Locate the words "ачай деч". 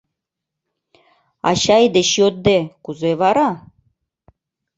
1.49-2.09